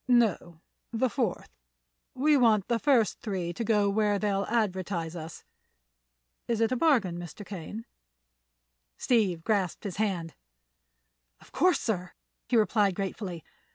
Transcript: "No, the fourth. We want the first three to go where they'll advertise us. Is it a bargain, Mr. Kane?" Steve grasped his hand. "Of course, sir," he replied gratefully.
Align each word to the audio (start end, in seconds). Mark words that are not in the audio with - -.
"No, 0.07 0.61
the 0.91 1.11
fourth. 1.11 1.51
We 2.15 2.35
want 2.35 2.67
the 2.69 2.79
first 2.79 3.19
three 3.19 3.53
to 3.53 3.63
go 3.63 3.87
where 3.87 4.17
they'll 4.17 4.45
advertise 4.45 5.15
us. 5.15 5.43
Is 6.47 6.59
it 6.59 6.71
a 6.71 6.75
bargain, 6.75 7.19
Mr. 7.19 7.45
Kane?" 7.45 7.85
Steve 8.97 9.43
grasped 9.43 9.83
his 9.83 9.97
hand. 9.97 10.33
"Of 11.39 11.51
course, 11.51 11.79
sir," 11.79 12.13
he 12.49 12.57
replied 12.57 12.95
gratefully. 12.95 13.43